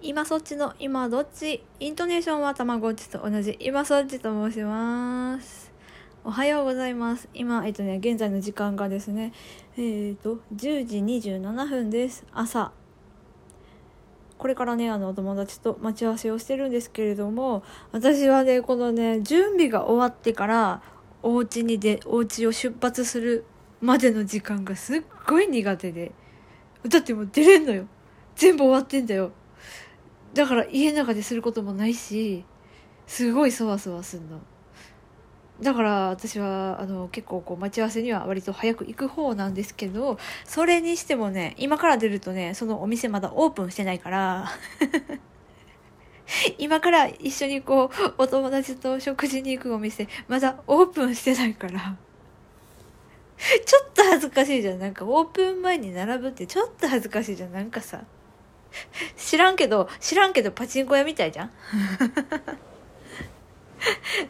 [0.00, 1.64] 今そっちの今どっち？
[1.80, 5.72] イントネーションはたまごっちと同じ今そっちと申します。
[6.24, 7.28] おはようございます。
[7.34, 9.32] 今、えっとね、現在の時間がですね、
[9.76, 12.24] えっ、と、10時27分です。
[12.32, 12.70] 朝。
[14.36, 20.82] これからね、あの、お友達と待ち合わせをしてるんですけれども、私はね、このね、準備が終わってから、
[21.24, 23.44] お家にで、お家を出発する
[23.80, 26.12] までの時間がすっごい苦手で。
[26.88, 27.86] だってもう出れんのよ。
[28.36, 29.32] 全部終わってんだよ。
[30.34, 32.44] だから家の中ですることもないし、
[33.06, 34.40] すごいそわそわすんの。
[35.60, 44.48] だから私はあの結構こう待ち合わせには割と早く行く方なんですけどそれにしてもね今から出るとねそのお店まだオープンしてないから
[46.58, 51.96] 今から一緒にこうお友達と食事に行くお店まだオープンしてないから
[53.64, 58.04] ちょっと恥ずかしいじゃんなんかオープン前に並ぶってちょっと恥ずかしいじゃんなんかさ
[59.16, 61.50] 知らんけど知らんけどパチンコ屋みたいじゃん？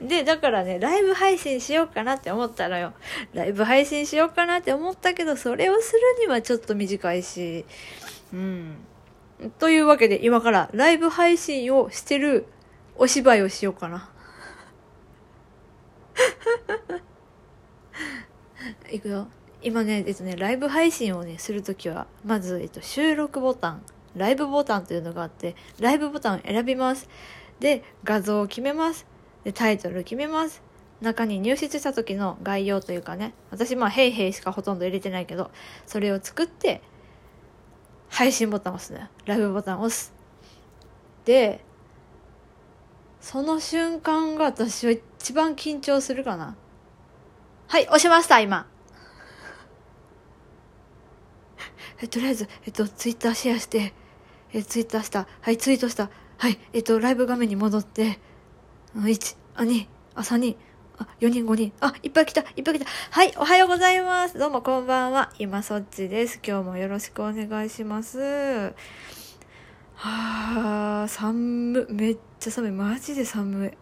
[0.06, 2.92] で、だからね、ライブ配信しようかなって思ったらよ。
[3.32, 7.64] ライブ配信しようかなって思ったけど、それをするにはちょっと短いし。
[8.32, 8.76] うん。
[9.58, 12.46] というわけで、今からライブ配信をしてる
[12.96, 14.10] お芝居をしようかな。
[18.90, 19.28] いくよ。
[19.62, 23.82] 今ね、えっとね、ライブ配信をね、するときは、まず、えっと、収録ボタン、
[24.16, 27.08] ライブボタンというのがあって、ライブボタンを選びます。
[27.60, 29.06] で、画像を決めます。
[29.44, 30.62] で、タイトル決めます。
[31.00, 35.50] 中に入室した時の概要というかね、私まあ、ヘイヘイしかほとんど入れてないけど、
[35.86, 36.82] それを作って、
[38.08, 39.08] 配信ボタンを押すね。
[39.26, 40.12] ライブボタンを押す。
[41.24, 41.64] で、
[43.20, 46.56] その瞬間が私は一番緊張するかな。
[47.66, 48.66] はい、押しました、今。
[52.00, 53.92] え、とりあえず、えっと、ツイッターシェアして、
[54.52, 55.26] え、ツイッターした。
[55.40, 56.10] はい、ツイートした。
[56.38, 58.18] はい、えっと、ライブ画面に戻って、
[58.94, 60.56] 1、あ、2、あ、3人、
[60.98, 62.86] あ、4人、5人、あ、いっぱい来た、いっぱい来た。
[63.10, 64.38] はい、おはようございます。
[64.38, 65.32] どうもこんばんは。
[65.38, 66.40] 今そっちです。
[66.46, 68.72] 今日もよろしくお願いします。
[69.94, 71.86] はあ、寒。
[71.90, 72.70] めっちゃ寒い。
[72.70, 73.72] マジで寒い。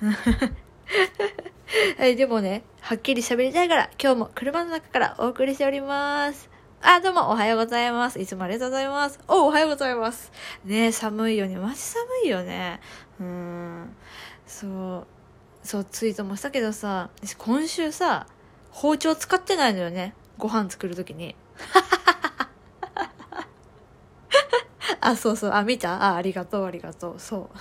[1.98, 6.55] はい、でもね、はっきり喋りたいから、今日も車の中からお送りしております。
[6.82, 8.20] あ、どうも、おはようございます。
[8.20, 9.18] いつもありがとうございます。
[9.28, 10.30] お、おはようございます。
[10.64, 11.56] ね寒いよね。
[11.56, 12.80] マジ寒いよね。
[13.18, 13.96] うん。
[14.46, 15.06] そう。
[15.66, 18.26] そう、ツイートもしたけどさ、今週さ、
[18.70, 20.14] 包丁使ってないのよね。
[20.38, 21.34] ご飯作るときに。
[25.00, 25.52] あ、そうそう。
[25.52, 26.12] あ、見た？
[26.12, 27.18] あ、ありがとう、ありがとう。
[27.18, 27.58] そう。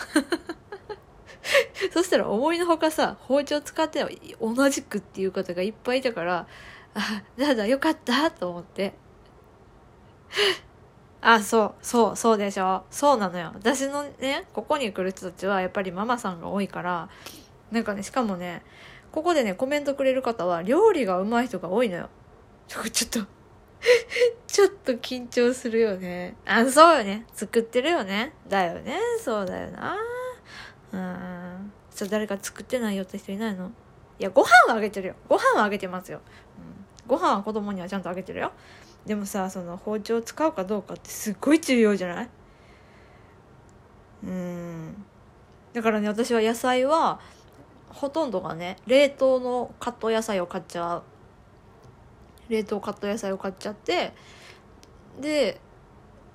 [1.94, 4.06] そしたら思いのほかさ、包丁使って
[4.42, 6.48] 同じくっていう方がいっぱいいたから、
[6.94, 8.94] あ、なんだ、よかったと思って。
[11.22, 12.84] あ、そう、そう、そうでしょ。
[12.92, 13.52] そうなのよ。
[13.56, 17.10] 私のね、ここに来る人たちはやっぱりママさんが多いから、
[17.72, 18.64] なんかね、しかもね、
[19.12, 22.10] ここでね、コメントくれる方は料理が上手い人が多いのよ。
[22.68, 23.32] ちょちょっと
[24.48, 26.36] ちょっと緊張するよね。
[26.46, 27.26] あ、そうよね。
[27.34, 28.34] 作ってるよね。
[28.48, 29.00] だよね。
[29.20, 29.98] そうだよな。
[30.92, 31.72] うん。
[31.94, 33.72] ちょ、誰か作ってないよって人いないの？
[34.20, 35.16] いや、ご飯はあげてるよ。
[35.28, 36.22] ご飯はあげてますよ。
[36.58, 36.85] うん。
[37.08, 38.52] ご飯は子供にはちゃんとあげてるよ。
[39.06, 42.30] でもさ、その包丁使うかどうかってすっごい重要じゃない？
[44.24, 45.06] うん。
[45.74, 47.20] だからね、私は野菜は、
[47.90, 51.04] ほとんどがね、冷凍のカット野菜を買っちゃう。
[52.50, 54.14] 冷凍カット野菜を買っちゃって、
[55.22, 55.62] で、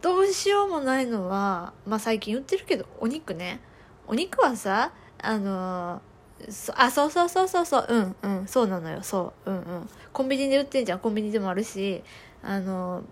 [0.01, 3.61] どうしようもないのは、まあ最近売ってるけど、お肉ね。
[4.07, 6.10] お肉はさ、あのー
[6.49, 9.89] そあ、そうそうそうそうそう、うんうん、そうなのよ、そう、うんうん。
[10.13, 12.03] コンビニで売ってんじゃん、コンビニでもあるし、
[12.43, 13.03] あの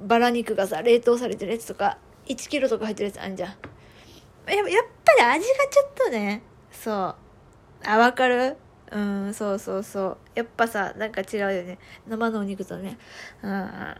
[0.00, 3.50] バラ肉がさ、冷凍されてるやつとか、1キロとか入ってるやつあんじゃん。
[4.48, 4.66] ややっ
[5.04, 7.14] ぱり味がちょっとね、そう。
[7.84, 8.56] あ、わかる？
[8.90, 10.16] うん、そうそうそう。
[10.34, 11.78] やっぱさ、なんか違うよね。
[12.06, 12.96] 生のお肉とね。
[13.42, 13.50] うん。
[13.50, 13.98] は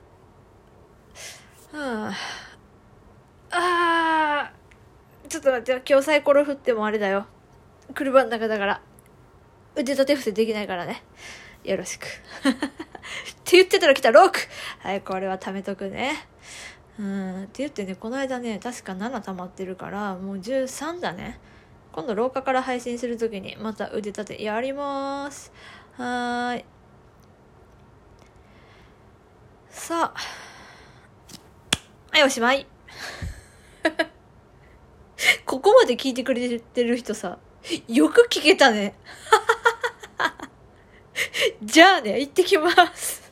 [1.73, 2.15] あ。
[3.51, 4.53] あ
[5.29, 5.83] ちょっと待って。
[5.87, 7.27] 今日サイコロ振ってもあれだよ。
[7.95, 8.81] 車の中だから。
[9.75, 11.03] 腕立て伏せできないからね。
[11.65, 12.07] よろしく。
[12.09, 12.09] っ
[13.45, 14.33] て言ってたら来た 6!
[14.81, 16.27] はい、これは貯めとくね。
[16.99, 17.45] うん。
[17.45, 21.39] って言ってね、この間ね、確か7溜まってるから、もう13だね。
[21.93, 25.53] 今度廊下から配信するときにまた腕立てやりまーす。
[25.97, 26.65] はーい。
[29.71, 30.21] さあ。
[32.11, 32.67] はい、おしまい。
[35.47, 37.39] ここまで聞いてくれてる人さ、
[37.89, 38.95] よく聞けたね。
[41.63, 43.28] じゃあね、行ってきます。